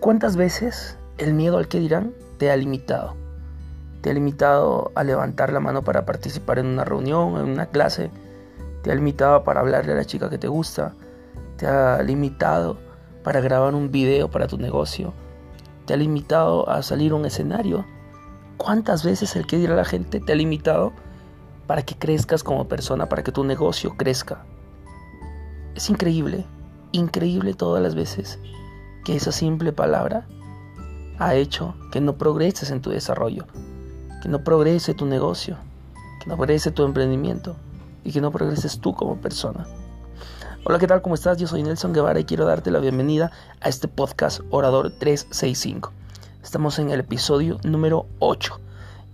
¿Cuántas 0.00 0.34
veces 0.34 0.96
el 1.18 1.34
miedo 1.34 1.58
al 1.58 1.68
que 1.68 1.78
dirán 1.78 2.14
te 2.38 2.50
ha 2.50 2.56
limitado? 2.56 3.16
Te 4.00 4.08
ha 4.08 4.14
limitado 4.14 4.92
a 4.94 5.04
levantar 5.04 5.52
la 5.52 5.60
mano 5.60 5.82
para 5.82 6.06
participar 6.06 6.58
en 6.58 6.68
una 6.68 6.86
reunión, 6.86 7.36
en 7.36 7.50
una 7.50 7.66
clase. 7.66 8.10
Te 8.82 8.90
ha 8.90 8.94
limitado 8.94 9.44
para 9.44 9.60
hablarle 9.60 9.92
a 9.92 9.96
la 9.96 10.06
chica 10.06 10.30
que 10.30 10.38
te 10.38 10.48
gusta. 10.48 10.94
Te 11.58 11.66
ha 11.66 12.00
limitado 12.02 12.78
para 13.22 13.42
grabar 13.42 13.74
un 13.74 13.90
video 13.90 14.30
para 14.30 14.46
tu 14.46 14.56
negocio. 14.56 15.12
Te 15.84 15.92
ha 15.92 15.98
limitado 15.98 16.66
a 16.70 16.82
salir 16.82 17.12
a 17.12 17.16
un 17.16 17.26
escenario. 17.26 17.84
¿Cuántas 18.56 19.04
veces 19.04 19.36
el 19.36 19.46
que 19.46 19.58
dirá 19.58 19.76
la 19.76 19.84
gente 19.84 20.18
te 20.18 20.32
ha 20.32 20.36
limitado 20.36 20.94
para 21.66 21.82
que 21.82 21.94
crezcas 21.94 22.42
como 22.42 22.68
persona, 22.68 23.10
para 23.10 23.22
que 23.22 23.32
tu 23.32 23.44
negocio 23.44 23.98
crezca? 23.98 24.46
Es 25.74 25.90
increíble, 25.90 26.46
increíble 26.92 27.52
todas 27.52 27.82
las 27.82 27.94
veces 27.94 28.38
que 29.04 29.16
esa 29.16 29.32
simple 29.32 29.72
palabra 29.72 30.26
ha 31.18 31.34
hecho 31.34 31.74
que 31.92 32.00
no 32.00 32.16
progreses 32.16 32.70
en 32.70 32.80
tu 32.80 32.90
desarrollo, 32.90 33.46
que 34.22 34.28
no 34.28 34.42
progrese 34.42 34.94
tu 34.94 35.06
negocio, 35.06 35.56
que 36.20 36.28
no 36.28 36.36
progrese 36.36 36.70
tu 36.70 36.84
emprendimiento 36.84 37.56
y 38.04 38.12
que 38.12 38.20
no 38.20 38.30
progreses 38.30 38.80
tú 38.80 38.94
como 38.94 39.16
persona. 39.16 39.66
Hola, 40.64 40.78
¿qué 40.78 40.86
tal? 40.86 41.02
¿Cómo 41.02 41.14
estás? 41.14 41.38
Yo 41.38 41.46
soy 41.46 41.62
Nelson 41.62 41.92
Guevara 41.92 42.20
y 42.20 42.24
quiero 42.24 42.44
darte 42.44 42.70
la 42.70 42.80
bienvenida 42.80 43.32
a 43.60 43.68
este 43.68 43.88
podcast 43.88 44.40
Orador 44.50 44.90
365. 44.90 45.92
Estamos 46.42 46.78
en 46.78 46.90
el 46.90 47.00
episodio 47.00 47.58
número 47.64 48.06
8. 48.18 48.60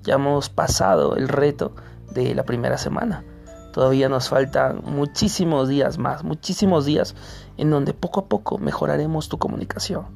Ya 0.02 0.14
hemos 0.14 0.48
pasado 0.48 1.16
el 1.16 1.28
reto 1.28 1.72
de 2.12 2.34
la 2.34 2.44
primera 2.44 2.78
semana. 2.78 3.24
Todavía 3.76 4.08
nos 4.08 4.30
faltan 4.30 4.80
muchísimos 4.86 5.68
días 5.68 5.98
más, 5.98 6.24
muchísimos 6.24 6.86
días 6.86 7.14
en 7.58 7.68
donde 7.68 7.92
poco 7.92 8.20
a 8.20 8.24
poco 8.24 8.56
mejoraremos 8.56 9.28
tu 9.28 9.36
comunicación, 9.36 10.06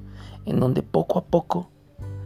en 0.46 0.60
donde 0.60 0.82
poco 0.82 1.18
a 1.18 1.26
poco 1.26 1.70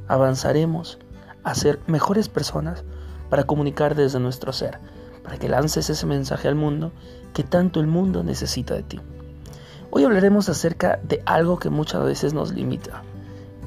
avanzaremos 0.06 1.00
a 1.42 1.56
ser 1.56 1.80
mejores 1.88 2.28
personas 2.28 2.84
para 3.30 3.42
comunicar 3.42 3.96
desde 3.96 4.20
nuestro 4.20 4.52
ser, 4.52 4.78
para 5.24 5.36
que 5.36 5.48
lances 5.48 5.90
ese 5.90 6.06
mensaje 6.06 6.46
al 6.46 6.54
mundo 6.54 6.92
que 7.32 7.42
tanto 7.42 7.80
el 7.80 7.88
mundo 7.88 8.22
necesita 8.22 8.74
de 8.74 8.84
ti. 8.84 9.00
Hoy 9.90 10.04
hablaremos 10.04 10.48
acerca 10.48 11.00
de 11.02 11.20
algo 11.26 11.58
que 11.58 11.68
muchas 11.68 12.04
veces 12.04 12.32
nos 12.32 12.52
limita 12.52 13.02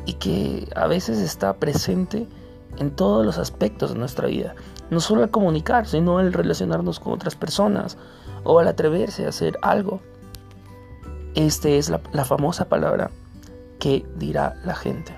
y 0.05 0.13
que 0.13 0.69
a 0.73 0.87
veces 0.87 1.17
está 1.17 1.57
presente 1.57 2.27
en 2.77 2.91
todos 2.91 3.25
los 3.25 3.37
aspectos 3.37 3.93
de 3.93 3.99
nuestra 3.99 4.27
vida. 4.27 4.55
No 4.89 4.99
solo 4.99 5.23
al 5.23 5.31
comunicar, 5.31 5.87
sino 5.87 6.17
al 6.19 6.33
relacionarnos 6.33 6.99
con 6.99 7.13
otras 7.13 7.35
personas 7.35 7.97
o 8.43 8.59
al 8.59 8.67
atreverse 8.67 9.25
a 9.25 9.29
hacer 9.29 9.57
algo. 9.61 10.01
Esta 11.35 11.69
es 11.69 11.89
la, 11.89 12.01
la 12.13 12.25
famosa 12.25 12.69
palabra 12.69 13.11
que 13.79 14.05
dirá 14.15 14.55
la 14.65 14.75
gente. 14.75 15.15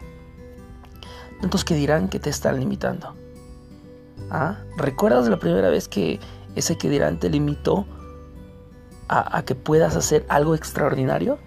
Tantos 1.41 1.63
que 1.63 1.75
dirán 1.75 2.09
que 2.09 2.19
te 2.19 2.29
están 2.29 2.59
limitando. 2.59 3.15
¿Ah? 4.29 4.57
¿Recuerdas 4.77 5.27
la 5.27 5.39
primera 5.39 5.69
vez 5.69 5.87
que 5.87 6.19
ese 6.55 6.77
que 6.77 6.89
dirán 6.89 7.19
te 7.19 7.29
limitó 7.29 7.85
a, 9.07 9.37
a 9.37 9.43
que 9.43 9.55
puedas 9.55 9.95
hacer 9.95 10.25
algo 10.29 10.55
extraordinario? 10.55 11.39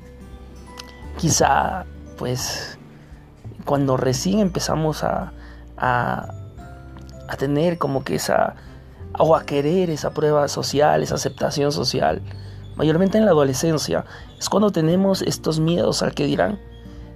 Quizá, 1.19 1.85
pues, 2.17 2.79
cuando 3.65 3.97
recién 3.97 4.41
empezamos 4.41 5.05
a, 5.05 5.33
a, 5.83 6.29
tener 7.39 7.77
como 7.77 8.05
que 8.05 8.15
esa, 8.15 8.55
o 9.19 9.35
a 9.35 9.45
querer 9.45 9.91
esa 9.91 10.15
prueba 10.15 10.47
social, 10.49 11.03
esa 11.03 11.17
aceptación 11.17 11.73
social, 11.73 12.23
mayormente 12.77 13.19
en 13.19 13.25
la 13.25 13.33
adolescencia, 13.33 14.05
es 14.39 14.49
cuando 14.49 14.71
tenemos 14.71 15.23
estos 15.23 15.59
miedos 15.59 16.03
al 16.03 16.15
que 16.15 16.25
dirán. 16.25 16.61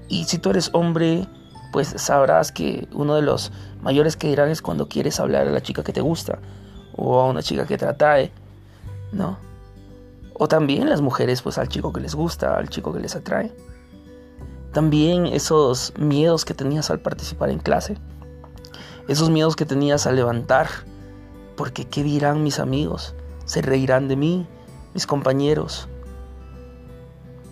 Y 0.09 0.25
si 0.25 0.39
tú 0.39 0.51
eres 0.51 0.71
hombre, 0.73 1.29
pues 1.73 1.95
sabrás 1.97 2.51
que 2.51 2.89
uno 2.93 3.15
de 3.15 3.23
los 3.23 3.53
mayores 3.83 4.17
que 4.17 4.29
dirán 4.29 4.49
es 4.49 4.63
cuando 4.63 4.89
quieres 4.89 5.21
hablar 5.21 5.47
a 5.47 5.51
la 5.51 5.63
chica 5.63 5.85
que 5.85 5.93
te 5.93 6.01
gusta 6.01 6.39
o 6.97 7.21
a 7.21 7.27
una 7.27 7.43
chica 7.43 7.67
que 7.67 7.79
te 7.79 7.85
atrae, 7.85 8.33
¿no? 9.13 9.39
O 10.35 10.49
también 10.49 10.89
las 10.89 11.01
mujeres, 11.01 11.43
pues 11.43 11.57
al 11.59 11.69
chico 11.69 11.93
que 11.93 12.01
les 12.01 12.15
gusta, 12.15 12.57
al 12.57 12.69
chico 12.69 12.93
que 12.93 13.01
les 13.01 13.15
atrae. 13.15 13.55
También 14.73 15.27
esos 15.27 15.93
miedos 15.99 16.45
que 16.45 16.53
tenías 16.53 16.91
al 16.91 17.01
participar 17.01 17.51
en 17.51 17.59
clase 17.59 17.97
esos 19.09 19.31
miedos 19.31 19.57
que 19.57 19.67
tenías 19.67 20.07
a 20.07 20.13
levantar, 20.13 20.69
porque 21.57 21.85
¿qué 21.85 22.03
dirán 22.03 22.43
mis 22.43 22.59
amigos? 22.59 23.15
¿Se 23.45 23.63
reirán 23.63 24.09
de 24.09 24.17
mí, 24.17 24.47
mis 24.95 25.07
compañeros? 25.07 25.89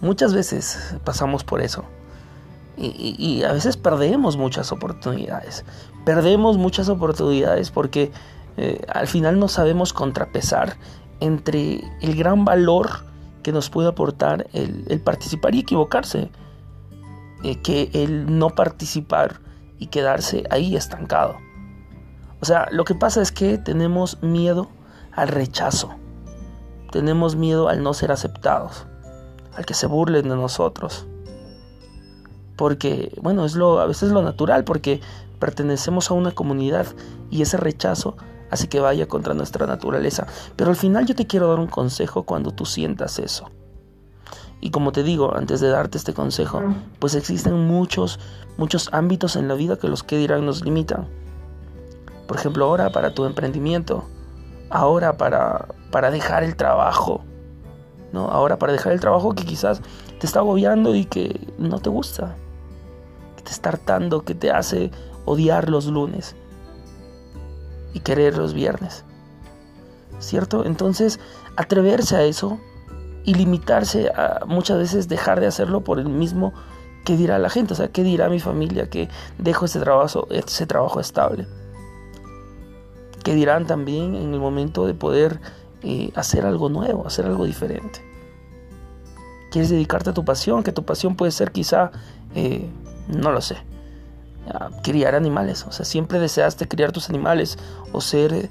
Muchas 0.01 0.35
veces 0.35 0.97
pasamos 1.05 1.45
por 1.45 1.63
eso. 1.63 1.85
Y, 2.77 3.45
a 3.45 3.53
veces 3.53 3.77
perdemos 3.77 4.37
muchas 4.37 4.73
oportunidades. 4.73 5.65
Perdemos 6.05 6.59
muchas 6.59 6.89
oportunidades 6.89 7.71
porque 7.71 8.11
eh, 8.57 8.85
al 8.93 9.07
final 9.07 9.39
no 9.39 9.47
sabemos 9.47 9.93
contrapesar 9.93 10.77
entre 11.21 11.85
el 12.03 12.17
gran 12.17 12.45
valor 12.45 13.05
que 13.45 13.53
nos 13.53 13.71
puede 13.71 13.89
aportar 13.89 14.49
el, 14.53 15.01
participar 15.01 15.55
y 15.55 15.61
equivocarse, 15.61 16.31
eh, 17.45 17.63
que 17.63 17.91
el 17.93 18.39
no 18.39 18.51
participar 18.51 19.41
y 19.79 19.87
quedarse 19.87 20.45
ahí 20.51 20.77
estancado. 20.77 21.37
O 22.45 22.47
sea, 22.47 22.69
lo 22.71 22.85
que 22.85 22.95
pasa 22.95 23.23
es 23.23 23.33
que 23.33 23.57
tenemos 23.57 24.23
miedo 24.23 24.69
al 25.13 25.29
rechazo. 25.29 25.95
Tenemos 26.93 27.37
miedo 27.37 27.71
al 27.71 27.83
no 27.83 27.95
ser 27.95 28.13
aceptados, 28.13 28.87
al 29.57 29.65
que 29.65 29.73
se 29.73 29.87
burlen 29.87 30.29
de 30.29 30.37
nosotros. 30.37 31.07
Porque, 32.55 33.19
bueno, 33.23 33.47
es 33.47 33.55
lo, 33.55 33.81
a 33.81 33.87
veces 33.87 34.11
es 34.11 34.13
lo 34.13 34.21
natural, 34.21 34.65
porque 34.65 35.01
pertenecemos 35.39 36.11
a 36.11 36.13
una 36.13 36.33
comunidad 36.33 36.87
y 37.31 37.41
ese 37.41 37.57
rechazo 37.57 38.19
hace 38.51 38.69
que 38.69 38.79
vaya 38.79 39.09
contra 39.09 39.33
nuestra 39.33 39.67
naturaleza. 39.67 40.27
Pero 40.55 40.69
al 40.69 40.77
final 40.77 41.07
yo 41.07 41.15
te 41.15 41.27
quiero 41.27 41.49
dar 41.49 41.59
un 41.59 41.69
consejo 41.69 42.25
cuando 42.25 42.51
tú 42.51 42.67
sientas 42.67 43.19
eso. 43.19 43.51
Y 44.61 44.71
como 44.71 44.93
te 44.93 45.03
digo, 45.03 45.35
antes 45.35 45.61
de 45.61 45.71
darte 45.71 45.97
este 45.97 46.13
consejo, 46.13 46.61
pues 46.99 47.15
existen 47.15 47.67
muchos, 47.67 48.21
muchos 48.59 48.91
ámbitos 48.93 49.35
en 49.37 49.49
la 49.49 49.55
vida 49.55 49.79
que 49.79 49.89
los 49.89 50.03
que 50.03 50.19
dirán 50.19 50.45
nos 50.45 50.63
limitan. 50.63 51.24
Por 52.27 52.39
ejemplo, 52.39 52.65
ahora 52.65 52.91
para 52.91 53.13
tu 53.13 53.25
emprendimiento, 53.27 54.05
ahora 54.71 55.17
para, 55.17 55.69
para 55.91 56.11
dejar 56.11 56.43
el 56.43 56.57
trabajo, 56.57 57.23
¿no? 58.13 58.29
Ahora 58.29 58.59
para 58.59 58.73
dejar 58.73 58.93
el 58.93 59.01
trabajo 59.01 59.35
que 59.35 59.45
quizás 59.45 59.83
te 60.19 60.27
está 60.27 60.41
agobiando 60.41 60.95
y 60.95 61.05
que 61.05 61.49
no 61.59 61.81
te 61.81 61.91
gusta, 61.91 62.37
que 63.37 63.43
te 63.43 63.51
está 63.51 63.71
hartando, 63.71 64.23
que 64.23 64.35
te 64.35 64.51
hace 64.51 64.91
odiar 65.27 65.69
los 65.69 65.87
lunes 65.87 66.35
y 67.93 68.01
querer 68.01 68.39
los 68.39 68.55
viernes. 68.55 69.05
¿Cierto? 70.19 70.65
Entonces, 70.65 71.21
atreverse 71.57 72.17
a 72.17 72.23
eso 72.23 72.59
y 73.25 73.35
limitarse 73.35 74.09
a 74.09 74.45
muchas 74.47 74.79
veces 74.79 75.09
dejar 75.09 75.41
de 75.41 75.47
hacerlo 75.47 75.83
por 75.83 75.99
el 75.99 76.09
mismo 76.09 76.55
que 77.05 77.17
dirá 77.17 77.39
la 77.39 77.51
gente, 77.51 77.75
o 77.75 77.77
sea, 77.77 77.89
qué 77.89 78.03
dirá 78.03 78.31
mi 78.31 78.41
familia 78.41 78.89
que 78.89 79.11
dejo 79.37 79.67
ese 79.67 79.79
trabajo, 79.79 80.27
ese 80.31 80.67
trabajo 80.67 81.01
estable 81.01 81.47
que 83.25 83.35
dirán 83.35 83.67
también 83.67 84.15
en 84.15 84.35
el 84.35 84.39
momento 84.39 84.87
de 84.87 84.95
poder 84.95 85.41
eh, 85.83 86.13
hacer 86.15 86.47
algo 86.47 86.69
nuevo, 86.69 87.07
hacer 87.07 87.25
algo 87.25 87.47
diferente. 87.47 88.01
Quieres 89.51 89.71
dedicarte 89.71 90.11
a 90.11 90.15
tu 90.15 90.25
pasión, 90.25 90.63
que 90.63 90.73
tu 90.73 90.85
pasión 90.85 91.17
puede 91.17 91.33
ser 91.33 91.51
quizá, 91.51 91.91
eh, 92.35 92.69
no 93.09 93.33
lo 93.33 93.41
sé, 93.41 93.57
criar 94.83 95.15
animales. 95.15 95.65
O 95.67 95.73
sea, 95.73 95.87
siempre 95.87 96.21
deseaste 96.21 96.69
criar 96.69 96.93
tus 96.93 97.09
animales 97.09 97.59
o 97.93 98.01
ser, 98.01 98.51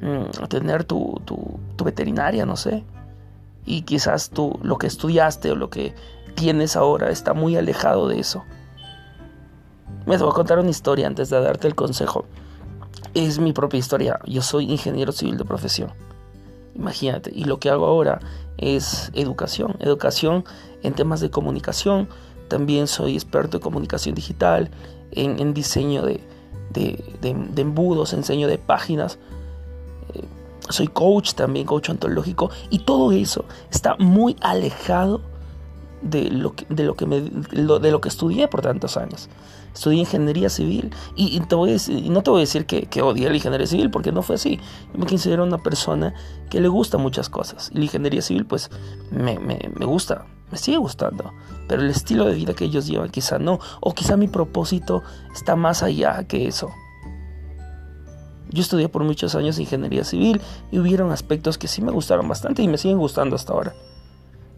mm, 0.00 0.46
tener 0.48 0.84
tu, 0.84 1.20
tu, 1.24 1.84
veterinaria, 1.84 2.46
no 2.46 2.56
sé. 2.56 2.84
Y 3.66 3.82
quizás 3.82 4.30
tú, 4.30 4.58
lo 4.62 4.78
que 4.78 4.86
estudiaste 4.86 5.50
o 5.50 5.56
lo 5.56 5.68
que 5.68 5.94
tienes 6.34 6.74
ahora 6.74 7.10
está 7.10 7.34
muy 7.34 7.56
alejado 7.56 8.08
de 8.08 8.18
eso. 8.18 8.44
Me 10.06 10.16
voy 10.16 10.30
a 10.30 10.32
contar 10.32 10.58
una 10.58 10.70
historia 10.70 11.06
antes 11.06 11.28
de 11.30 11.40
darte 11.40 11.66
el 11.66 11.74
consejo 11.74 12.24
es 13.16 13.38
mi 13.38 13.54
propia 13.54 13.78
historia. 13.78 14.20
Yo 14.26 14.42
soy 14.42 14.70
ingeniero 14.70 15.10
civil 15.10 15.38
de 15.38 15.44
profesión. 15.44 15.90
Imagínate. 16.74 17.32
Y 17.34 17.44
lo 17.44 17.58
que 17.58 17.70
hago 17.70 17.86
ahora 17.86 18.20
es 18.58 19.10
educación. 19.14 19.76
Educación 19.80 20.44
en 20.82 20.92
temas 20.92 21.20
de 21.20 21.30
comunicación. 21.30 22.08
También 22.48 22.86
soy 22.86 23.14
experto 23.14 23.56
en 23.56 23.62
comunicación 23.62 24.14
digital, 24.14 24.70
en, 25.12 25.54
diseño 25.54 26.02
de, 26.02 26.20
embudos, 27.56 28.12
enseño 28.12 28.48
de 28.48 28.58
páginas. 28.58 29.18
Eh, 30.12 30.22
soy 30.68 30.88
coach 30.88 31.32
también, 31.32 31.64
coach 31.64 31.88
ontológico. 31.88 32.50
Y 32.68 32.80
todo 32.80 33.12
eso 33.12 33.46
está 33.70 33.96
muy 33.98 34.36
alejado 34.42 35.22
de 36.02 36.30
lo 36.30 36.54
que, 36.54 36.66
de 36.68 36.84
lo 36.84 36.94
que, 36.94 37.06
me, 37.06 37.22
de 37.22 37.90
lo 37.90 38.00
que 38.02 38.08
estudié 38.10 38.46
por 38.46 38.60
tantos 38.60 38.98
años. 38.98 39.30
Estudié 39.76 40.00
ingeniería 40.00 40.48
civil 40.48 40.90
y, 41.16 41.38
no 41.38 41.46
te 42.22 42.30
voy 42.30 42.38
a 42.38 42.40
decir 42.40 42.64
que, 42.64 42.86
que 42.86 43.02
odié 43.02 43.28
la 43.28 43.36
ingeniería 43.36 43.66
civil 43.66 43.90
porque 43.90 44.10
no 44.10 44.22
fue 44.22 44.36
así. 44.36 44.58
Yo 44.90 44.98
me 44.98 45.04
considero 45.04 45.44
una 45.44 45.58
persona 45.58 46.14
que 46.48 46.62
le 46.62 46.68
gusta 46.68 46.96
muchas 46.96 47.28
cosas 47.28 47.70
y 47.74 47.76
la 47.76 47.84
ingeniería 47.84 48.22
civil 48.22 48.46
pues 48.46 48.70
me, 49.10 49.38
me, 49.38 49.70
me 49.78 49.84
gusta, 49.84 50.24
me 50.50 50.56
sigue 50.56 50.78
gustando, 50.78 51.30
pero 51.68 51.82
el 51.82 51.90
estilo 51.90 52.24
de 52.24 52.32
vida 52.32 52.54
que 52.54 52.64
ellos 52.64 52.86
llevan 52.86 53.10
quizá 53.10 53.38
no, 53.38 53.60
o 53.80 53.92
quizá 53.92 54.16
mi 54.16 54.28
propósito 54.28 55.02
está 55.34 55.56
más 55.56 55.82
allá 55.82 56.24
que 56.24 56.48
eso. 56.48 56.70
Yo 58.48 58.62
estudié 58.62 58.88
por 58.88 59.04
muchos 59.04 59.34
años 59.34 59.58
ingeniería 59.58 60.04
civil 60.04 60.40
y 60.72 60.78
hubieron 60.78 61.12
aspectos 61.12 61.58
que 61.58 61.68
sí 61.68 61.82
me 61.82 61.92
gustaron 61.92 62.26
bastante 62.26 62.62
y 62.62 62.68
me 62.68 62.78
siguen 62.78 62.96
gustando 62.96 63.36
hasta 63.36 63.52
ahora. 63.52 63.74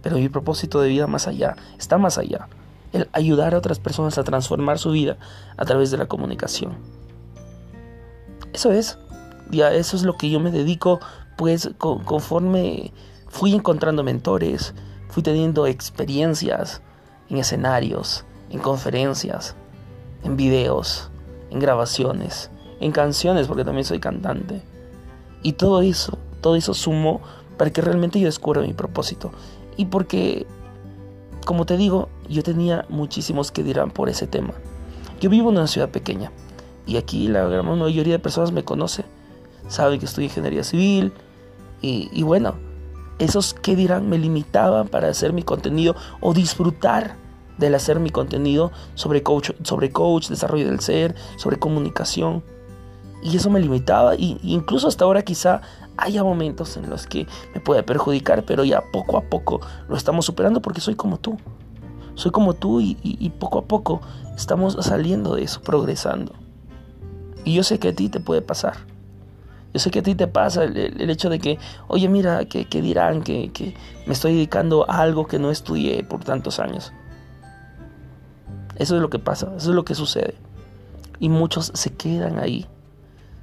Pero 0.01 0.19
mi 0.19 0.29
propósito 0.29 0.81
de 0.81 0.91
vida 0.91 1.09
más 1.09 1.27
allá, 1.27 1.57
está 1.77 1.99
más 1.99 2.19
allá. 2.19 2.49
El 2.93 3.09
ayudar 3.13 3.55
a 3.55 3.59
otras 3.59 3.79
personas 3.79 4.19
a 4.19 4.25
transformar 4.25 4.79
su 4.79 4.91
vida 4.91 5.19
a 5.57 5.65
través 5.65 5.91
de 5.91 5.99
la 5.99 6.07
comunicación. 6.07 6.77
Eso 8.53 8.73
es. 8.73 8.99
Ya 9.51 9.73
eso 9.73 9.97
es 9.97 10.03
lo 10.03 10.17
que 10.17 10.31
yo 10.31 10.41
me 10.41 10.51
dedico, 10.51 11.01
pues 11.37 11.71
conforme 11.79 12.93
fui 13.29 13.55
encontrando 13.55 14.03
mentores, 14.03 14.75
fui 15.09 15.23
teniendo 15.23 15.67
experiencias 15.67 16.83
en 17.31 17.39
escenarios, 17.39 18.25
en 18.51 18.59
conferencias, 18.59 19.55
en 20.25 20.37
videos, 20.37 21.11
en 21.51 21.61
grabaciones, 21.61 22.51
en 22.81 22.93
canciones, 22.93 23.47
porque 23.47 23.65
también 23.65 23.85
soy 23.85 24.01
cantante. 24.01 24.63
Y 25.43 25.53
todo 25.53 25.83
eso, 25.83 26.19
todo 26.41 26.57
eso 26.57 26.75
sumó 26.75 27.21
para 27.57 27.71
que 27.71 27.81
realmente 27.81 28.21
yo 28.21 28.27
descubra 28.27 28.63
mi 28.63 28.73
propósito. 28.73 29.33
Y 29.77 29.87
porque, 29.87 30.47
como 31.45 31.67
te 31.67 31.77
digo, 31.77 32.09
yo 32.29 32.43
tenía 32.43 32.85
muchísimos 32.89 33.51
que 33.51 33.63
dirán 33.63 33.91
por 33.91 34.09
ese 34.09 34.27
tema. 34.27 34.55
Yo 35.21 35.31
vivo 35.31 35.51
en 35.51 35.57
una 35.57 35.67
ciudad 35.67 35.89
pequeña 35.91 36.31
y 36.87 36.97
aquí 36.97 37.29
la 37.29 37.45
gran 37.45 37.79
mayoría 37.79 38.15
de 38.15 38.19
personas 38.19 38.53
me 38.53 38.65
conoce, 38.65 39.05
saben 39.69 40.01
que 40.01 40.07
en 40.07 40.23
ingeniería 40.23 40.65
civil 40.65 41.13
y, 41.83 42.09
y 42.13 42.23
bueno, 42.23 42.55
esos 43.19 43.53
que 43.55 43.77
dirán 43.77 44.09
me 44.09 44.19
limitaban 44.19 44.89
para 44.89 45.09
hacer 45.09 45.33
mi 45.33 45.43
contenido 45.43 45.97
o 46.21 46.35
disfrutar 46.35 47.17
del 47.59 47.75
hacer 47.75 48.01
mi 48.01 48.11
contenido 48.11 48.71
sobre 48.95 49.23
coach, 49.23 49.51
sobre 49.65 49.91
coach, 49.91 50.29
desarrollo 50.29 50.67
del 50.67 50.81
ser, 50.81 51.15
sobre 51.37 51.59
comunicación. 51.59 52.43
Y 53.23 53.37
eso 53.37 53.51
me 53.51 53.61
limitaba 53.61 54.15
y 54.15 54.39
incluso 54.43 54.87
hasta 54.87 55.05
ahora 55.05 55.23
quizá 55.23 55.61
haya 55.99 56.23
momentos 56.23 56.77
en 56.77 56.89
los 56.89 57.07
que 57.07 57.27
me 57.55 57.61
puede 57.61 57.83
perjudicar, 57.83 58.45
pero 58.45 58.65
ya 58.65 58.83
poco 58.93 59.19
a 59.19 59.23
poco 59.23 59.61
lo 59.89 59.97
estamos 59.97 60.25
superando 60.25 60.63
porque 60.63 60.81
soy 60.81 60.95
como 60.95 61.19
tú. 61.19 61.37
Soy 62.15 62.31
como 62.33 62.55
tú 62.55 62.81
y, 62.81 63.33
poco 63.39 63.59
a 63.59 63.65
poco 63.65 64.01
estamos 64.37 64.77
saliendo 64.81 65.35
de 65.35 65.43
eso, 65.43 65.61
progresando. 65.61 66.33
Y 67.45 67.55
yo 67.55 67.63
sé 67.63 67.79
que 67.79 67.89
a 67.89 67.95
ti 67.95 68.09
te 68.09 68.19
puede 68.19 68.43
pasar. 68.43 68.75
Yo 69.73 69.81
sé 69.81 69.91
que 69.91 70.01
a 70.01 70.03
ti 70.03 70.15
te 70.15 70.27
pasa 70.27 70.65
el, 70.65 71.11
hecho 71.11 71.31
de 71.31 71.39
que, 71.39 71.59
oye, 71.87 72.09
mira, 72.09 72.45
que, 72.47 72.65
dirán 72.65 73.23
que, 73.23 73.53
que, 73.53 73.75
me 74.07 74.15
estoy 74.15 74.35
dedicando 74.35 74.91
a 74.91 75.01
algo 75.01 75.27
que 75.27 75.39
no 75.39 75.51
estudié 75.51 76.03
por 76.03 76.25
tantos 76.25 76.59
años. 76.59 76.93
Eso 78.77 78.97
es 78.97 79.03
lo 79.03 79.11
que 79.11 79.19
pasa, 79.19 79.53
eso 79.57 79.71
es 79.71 79.77
lo 79.77 79.85
que 79.85 79.95
sucede. 79.95 80.35
Y 81.21 81.29
muchos 81.29 81.71
se 81.75 81.93
quedan 81.93 82.39
ahí, 82.39 82.67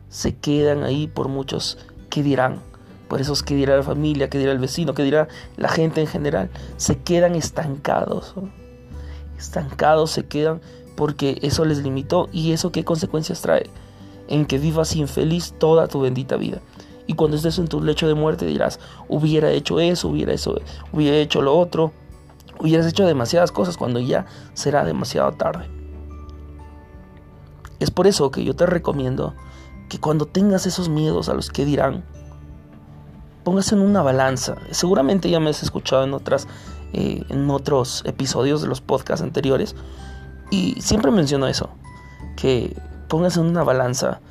se 0.10 0.36
quedan 0.36 0.84
ahí 0.84 1.08
por 1.08 1.28
muchos 1.28 1.78
que 2.10 2.24
dirán, 2.24 2.62
por 3.08 3.22
esos 3.22 3.44
que 3.44 3.56
dirá 3.56 3.76
la 3.76 3.84
familia, 3.84 4.30
que 4.30 4.38
dirá 4.38 4.52
el 4.52 4.60
vecino, 4.60 4.94
que 4.94 5.04
dirá 5.04 5.28
la 5.58 5.70
gente 5.70 6.02
en 6.02 6.08
general. 6.08 6.50
Se 6.78 6.98
quedan 7.00 7.36
estancados, 7.36 8.34
estancados 9.38 10.12
se 10.12 10.26
quedan 10.26 10.62
porque 10.96 11.38
eso 11.42 11.66
les 11.66 11.80
limitó 11.80 12.30
y 12.32 12.54
eso 12.54 12.72
qué 12.72 12.84
consecuencias 12.84 13.42
trae 13.42 13.70
en 14.28 14.46
que 14.46 14.58
vivas 14.58 14.96
infeliz 14.96 15.54
toda 15.58 15.88
tu 15.88 16.02
bendita 16.02 16.38
vida. 16.38 16.62
Y 17.08 17.14
cuando 17.14 17.38
estés 17.38 17.60
en 17.60 17.68
tu 17.68 17.82
lecho 17.84 18.08
de 18.08 18.16
muerte 18.16 18.46
dirás, 18.46 18.80
hubiera 19.08 19.52
hecho 19.52 19.80
eso, 19.80 20.08
hubiera, 20.08 20.34
eso, 20.34 20.60
hubiera 20.92 21.18
hecho 21.18 21.42
lo 21.42 21.56
otro, 21.56 21.92
hubieras 22.60 22.88
hecho 22.88 23.06
demasiadas 23.06 23.52
cosas 23.52 23.78
cuando 23.78 24.00
ya 24.00 24.26
será 24.54 24.84
demasiado 24.84 25.32
tarde. 25.34 25.70
Es 27.80 27.92
por 27.92 28.08
eso 28.08 28.32
que 28.32 28.44
yo 28.44 28.56
te 28.56 28.66
recomiendo 28.66 29.36
que 29.90 30.00
cuando 30.00 30.26
tengas 30.26 30.66
esos 30.66 30.90
miedos 30.90 31.30
a 31.30 31.34
los 31.34 31.50
que 31.50 31.66
dirán, 31.66 32.04
pongas 33.44 33.72
en 33.72 33.80
una 33.80 34.02
balanza. 34.02 34.56
Seguramente 34.72 35.30
ya 35.30 35.40
me 35.40 35.52
has 35.52 35.64
escuchado 35.64 36.04
en 36.04 36.14
otras 36.14 36.48
eh, 36.94 37.26
en 37.30 37.50
otros 37.50 38.04
episodios 38.06 38.62
de 38.62 38.70
los 38.70 38.80
podcasts 38.80 39.22
anteriores 39.22 39.76
y 40.50 40.80
siempre 40.82 41.12
menciono 41.12 41.48
eso, 41.48 41.70
que 42.38 42.76
pongas 43.10 43.36
en 43.36 43.46
una 43.46 43.64
balanza 43.64 44.22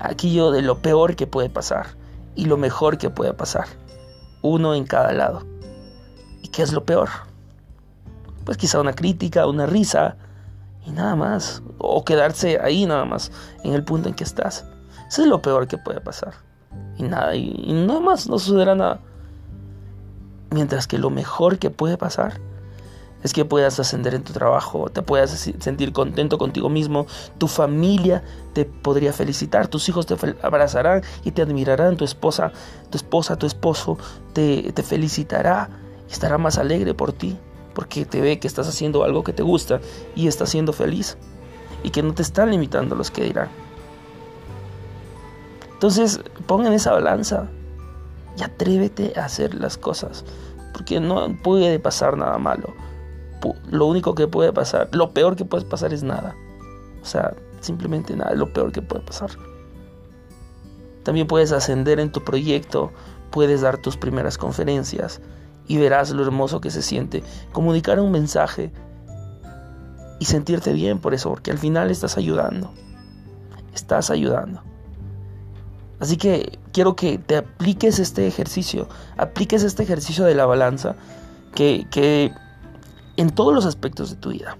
aquello 0.00 0.50
de 0.50 0.60
lo 0.60 0.78
peor 0.78 1.16
que 1.16 1.26
puede 1.26 1.48
pasar 1.48 1.96
y 2.34 2.44
lo 2.44 2.56
mejor 2.56 2.98
que 2.98 3.10
puede 3.10 3.32
pasar. 3.32 3.66
Uno 4.42 4.74
en 4.74 4.84
cada 4.84 5.12
lado. 5.12 5.46
¿Y 6.42 6.48
qué 6.48 6.62
es 6.62 6.72
lo 6.72 6.84
peor? 6.84 7.08
Pues 8.44 8.58
quizá 8.58 8.80
una 8.80 8.92
crítica, 8.92 9.46
una 9.46 9.64
risa 9.64 10.16
y 10.84 10.90
nada 10.90 11.16
más. 11.16 11.62
O 11.78 12.04
quedarse 12.04 12.60
ahí 12.60 12.84
nada 12.84 13.06
más, 13.06 13.32
en 13.62 13.72
el 13.72 13.84
punto 13.84 14.10
en 14.10 14.14
que 14.14 14.24
estás. 14.24 14.66
Eso 15.08 15.22
es 15.22 15.28
lo 15.28 15.42
peor 15.42 15.66
que 15.66 15.78
puede 15.78 16.00
pasar. 16.00 16.34
Y 16.96 17.02
nada, 17.02 17.34
y, 17.34 17.72
nada 17.86 18.00
más, 18.00 18.28
no 18.28 18.38
sucederá 18.38 18.74
nada. 18.74 19.00
Mientras 20.50 20.86
que 20.86 20.98
lo 20.98 21.10
mejor 21.10 21.58
que 21.58 21.70
puede 21.70 21.96
pasar 21.96 22.40
es 23.22 23.32
que 23.32 23.44
puedas 23.44 23.80
ascender 23.80 24.14
en 24.14 24.22
tu 24.22 24.32
trabajo, 24.32 24.90
te 24.90 25.00
puedas 25.00 25.30
sentir 25.30 25.92
contento 25.92 26.36
contigo 26.36 26.68
mismo, 26.68 27.06
tu 27.38 27.48
familia 27.48 28.22
te 28.52 28.66
podría 28.66 29.14
felicitar, 29.14 29.66
tus 29.66 29.88
hijos 29.88 30.04
te 30.04 30.14
abrazarán 30.42 31.02
y 31.24 31.30
te 31.30 31.40
admirarán, 31.40 31.96
tu 31.96 32.04
esposa, 32.04 32.52
tu 32.90 32.98
esposa, 32.98 33.36
tu 33.36 33.46
esposo 33.46 33.96
te, 34.34 34.70
te 34.72 34.82
felicitará 34.82 35.70
y 36.06 36.12
estará 36.12 36.36
más 36.36 36.58
alegre 36.58 36.92
por 36.92 37.14
ti, 37.14 37.38
porque 37.74 38.04
te 38.04 38.20
ve 38.20 38.38
que 38.38 38.46
estás 38.46 38.68
haciendo 38.68 39.04
algo 39.04 39.24
que 39.24 39.32
te 39.32 39.42
gusta 39.42 39.80
y 40.14 40.28
estás 40.28 40.50
siendo 40.50 40.74
feliz 40.74 41.16
y 41.82 41.90
que 41.90 42.02
no 42.02 42.12
te 42.12 42.22
están 42.22 42.50
limitando 42.50 42.94
los 42.94 43.10
que 43.10 43.24
dirán. 43.24 43.48
Entonces, 45.84 46.18
pongan 46.46 46.72
esa 46.72 46.92
balanza 46.92 47.46
y 48.38 48.42
atrévete 48.42 49.12
a 49.16 49.26
hacer 49.26 49.54
las 49.54 49.76
cosas, 49.76 50.24
porque 50.72 50.98
no 50.98 51.28
puede 51.42 51.78
pasar 51.78 52.16
nada 52.16 52.38
malo 52.38 52.72
lo 53.70 53.86
único 53.86 54.14
que 54.14 54.28
puede 54.28 54.52
pasar, 54.52 54.88
lo 54.92 55.12
peor 55.12 55.36
que 55.36 55.44
puede 55.44 55.64
pasar 55.64 55.92
es 55.92 56.02
nada. 56.02 56.34
O 57.02 57.04
sea, 57.04 57.34
simplemente 57.60 58.16
nada, 58.16 58.32
es 58.32 58.38
lo 58.38 58.52
peor 58.52 58.72
que 58.72 58.82
puede 58.82 59.02
pasar. 59.02 59.30
También 61.02 61.26
puedes 61.26 61.52
ascender 61.52 62.00
en 62.00 62.10
tu 62.10 62.24
proyecto, 62.24 62.92
puedes 63.30 63.60
dar 63.60 63.78
tus 63.78 63.96
primeras 63.96 64.38
conferencias 64.38 65.20
y 65.66 65.78
verás 65.78 66.10
lo 66.10 66.22
hermoso 66.22 66.60
que 66.60 66.70
se 66.70 66.82
siente 66.82 67.22
comunicar 67.52 68.00
un 68.00 68.10
mensaje 68.10 68.72
y 70.18 70.24
sentirte 70.24 70.72
bien 70.72 70.98
por 70.98 71.12
eso, 71.12 71.28
porque 71.30 71.50
al 71.50 71.58
final 71.58 71.90
estás 71.90 72.16
ayudando. 72.16 72.72
Estás 73.74 74.10
ayudando. 74.10 74.62
Así 76.00 76.16
que 76.16 76.58
quiero 76.72 76.96
que 76.96 77.18
te 77.18 77.36
apliques 77.36 77.98
este 77.98 78.26
ejercicio, 78.26 78.88
apliques 79.16 79.62
este 79.62 79.82
ejercicio 79.82 80.24
de 80.24 80.34
la 80.34 80.46
balanza, 80.46 80.96
que, 81.54 81.86
que 81.90 82.32
en 83.16 83.30
todos 83.30 83.54
los 83.54 83.64
aspectos 83.64 84.10
de 84.10 84.16
tu 84.16 84.30
vida. 84.30 84.56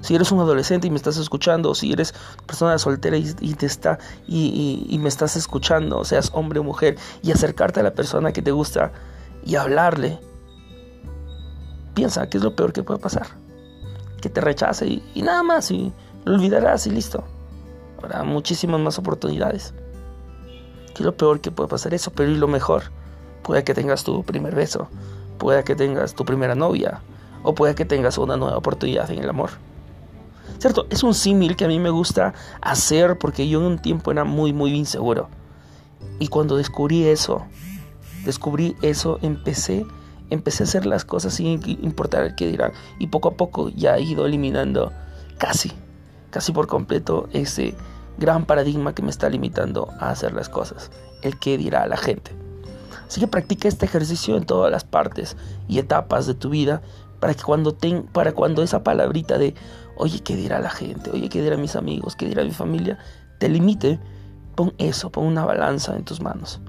Si 0.00 0.14
eres 0.14 0.32
un 0.32 0.40
adolescente 0.40 0.86
y 0.86 0.90
me 0.90 0.96
estás 0.96 1.18
escuchando, 1.18 1.70
o 1.70 1.74
si 1.74 1.92
eres 1.92 2.14
persona 2.46 2.78
soltera 2.78 3.16
y, 3.18 3.54
te 3.54 3.66
está 3.66 3.98
y, 4.26 4.96
me 4.98 5.08
estás 5.08 5.36
escuchando, 5.36 6.04
seas 6.04 6.30
hombre 6.32 6.58
o 6.60 6.64
mujer, 6.64 6.96
y 7.22 7.32
acercarte 7.32 7.80
a 7.80 7.82
la 7.82 7.92
persona 7.92 8.32
que 8.32 8.40
te 8.40 8.50
gusta 8.50 8.92
y 9.44 9.56
hablarle, 9.56 10.18
piensa 11.94 12.28
que 12.30 12.38
es 12.38 12.44
lo 12.44 12.56
peor 12.56 12.72
que 12.72 12.82
puede 12.82 12.98
pasar. 12.98 13.26
Que 14.22 14.30
te 14.30 14.40
rechace 14.40 14.86
y, 14.86 15.22
nada 15.22 15.42
más, 15.42 15.70
y 15.70 15.92
lo 16.24 16.34
olvidarás 16.34 16.86
y 16.86 16.90
listo. 16.90 17.24
Habrá 18.02 18.24
muchísimas 18.24 18.80
más 18.80 18.98
oportunidades. 18.98 19.74
Que 20.94 21.04
lo 21.04 21.16
peor 21.16 21.40
que 21.40 21.50
puede 21.50 21.68
pasar 21.68 21.94
eso, 21.94 22.10
pero 22.12 22.30
y 22.30 22.36
lo 22.36 22.48
mejor, 22.48 22.84
puede 23.42 23.64
que 23.64 23.74
tengas 23.74 24.04
tu 24.04 24.22
primer 24.24 24.54
beso, 24.54 24.88
Puede 25.40 25.64
que 25.64 25.74
tengas 25.74 26.14
tu 26.14 26.26
primera 26.26 26.54
novia 26.54 27.00
o 27.42 27.54
puede 27.54 27.74
que 27.74 27.86
tengas 27.86 28.18
una 28.18 28.36
nueva 28.36 28.58
oportunidad 28.58 29.10
en 29.10 29.20
el 29.20 29.30
amor. 29.30 29.52
¿Cierto? 30.58 30.86
Es 30.90 31.02
un 31.02 31.14
símil 31.14 31.56
que 31.56 31.64
a 31.64 31.68
mí 31.68 31.78
me 31.78 31.88
gusta 31.88 32.34
hacer 32.60 33.16
porque 33.16 33.48
yo 33.48 33.60
en 33.60 33.64
un 33.64 33.78
tiempo 33.78 34.12
era 34.12 34.24
muy, 34.24 34.52
muy 34.52 34.74
inseguro. 34.74 35.30
Y 36.18 36.28
cuando 36.28 36.58
descubrí 36.58 37.06
eso, 37.06 37.46
descubrí 38.26 38.76
eso, 38.82 39.18
empecé, 39.22 39.86
empecé 40.28 40.62
a 40.62 40.66
hacer 40.66 40.84
las 40.84 41.06
cosas 41.06 41.32
sin 41.32 41.58
importar 41.82 42.24
el 42.24 42.34
que 42.34 42.46
dirán. 42.46 42.72
Y 42.98 43.06
poco 43.06 43.30
a 43.30 43.32
poco 43.32 43.70
ya 43.70 43.96
he 43.96 44.02
ido 44.02 44.26
eliminando 44.26 44.92
casi, 45.38 45.72
casi 46.28 46.52
por 46.52 46.66
completo 46.66 47.30
ese 47.32 47.74
gran 48.18 48.46
paradigma 48.46 48.94
que 48.94 49.02
me 49.02 49.10
está 49.10 49.28
limitando 49.28 49.88
a 49.98 50.10
hacer 50.10 50.32
las 50.32 50.48
cosas. 50.48 50.90
El 51.22 51.38
que 51.38 51.58
dirá 51.58 51.86
la 51.86 51.96
gente. 51.96 52.32
Así 53.06 53.20
que 53.20 53.26
practica 53.26 53.68
este 53.68 53.86
ejercicio 53.86 54.36
en 54.36 54.44
todas 54.44 54.70
las 54.70 54.84
partes 54.84 55.36
y 55.68 55.78
etapas 55.78 56.26
de 56.26 56.34
tu 56.34 56.50
vida 56.50 56.80
para 57.18 57.34
que 57.34 57.42
cuando, 57.42 57.72
ten, 57.74 58.04
para 58.04 58.32
cuando 58.32 58.62
esa 58.62 58.82
palabrita 58.82 59.36
de, 59.36 59.54
oye, 59.96 60.20
¿qué 60.20 60.36
dirá 60.36 60.60
la 60.60 60.70
gente? 60.70 61.10
Oye, 61.10 61.28
¿qué 61.28 61.42
dirán 61.42 61.60
mis 61.60 61.76
amigos? 61.76 62.16
¿Qué 62.16 62.26
dirá 62.26 62.44
mi 62.44 62.52
familia? 62.52 62.98
Te 63.38 63.48
limite, 63.48 63.98
pon 64.54 64.72
eso, 64.78 65.10
pon 65.10 65.26
una 65.26 65.44
balanza 65.44 65.96
en 65.96 66.04
tus 66.04 66.20
manos. 66.20 66.60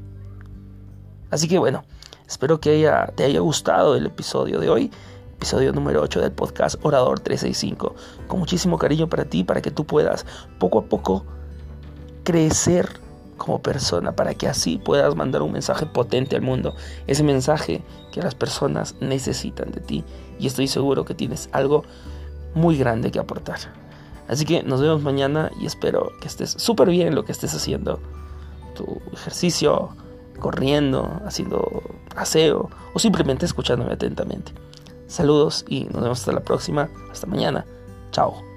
Así 1.30 1.48
que 1.48 1.60
bueno, 1.60 1.84
Espero 2.32 2.62
que 2.62 2.90
te 3.16 3.26
haya 3.26 3.42
gustado 3.42 3.98
el 3.98 4.06
episodio 4.06 4.62
de 4.62 4.70
hoy, 4.70 4.90
episodio 5.42 5.74
número 5.74 6.04
8 6.04 6.22
del 6.22 6.32
podcast 6.32 6.76
Orador 6.84 7.20
365. 7.20 7.96
Con 8.28 8.38
muchísimo 8.38 8.78
cariño 8.78 9.10
para 9.10 9.26
ti, 9.26 9.44
para 9.44 9.60
que 9.60 9.72
tú 9.72 9.88
puedas 9.88 10.24
poco 10.60 10.78
a 10.78 10.84
poco 10.84 11.26
crecer 12.24 12.88
como 13.38 13.60
persona, 13.60 14.16
para 14.16 14.36
que 14.36 14.48
así 14.48 14.78
puedas 14.78 15.16
mandar 15.16 15.42
un 15.42 15.52
mensaje 15.52 15.88
potente 15.88 16.36
al 16.36 16.44
mundo, 16.44 16.76
ese 17.08 17.24
mensaje 17.24 17.82
que 18.12 18.22
las 18.22 18.36
personas 18.36 18.94
necesitan 19.00 19.72
de 19.72 19.82
ti. 19.82 20.04
Y 20.38 20.46
estoy 20.46 20.68
seguro 20.68 21.06
que 21.06 21.16
tienes 21.16 21.50
algo 21.54 21.86
muy 22.54 22.78
grande 22.78 23.10
que 23.10 23.18
aportar. 23.18 23.58
Así 24.28 24.46
que 24.46 24.62
nos 24.62 24.80
vemos 24.80 25.02
mañana 25.02 25.52
y 25.60 25.66
espero 25.66 26.12
que 26.22 26.28
estés 26.28 26.52
súper 26.52 26.88
bien 26.90 27.08
en 27.08 27.16
lo 27.16 27.26
que 27.26 27.32
estés 27.32 27.56
haciendo. 27.56 28.00
Tu 28.76 28.86
ejercicio, 29.12 29.90
corriendo, 30.40 31.20
haciendo 31.26 31.82
aseo 32.16 32.70
o 32.94 33.00
simplemente 33.00 33.48
escuchándome 33.48 33.94
atentamente. 33.94 34.54
Saludos 35.12 35.66
y 35.68 35.84
nos 35.84 36.02
vemos 36.02 36.20
hasta 36.20 36.32
la 36.32 36.40
próxima. 36.40 36.90
Hasta 37.12 37.28
mañana. 37.28 37.66
Chao. 38.12 38.51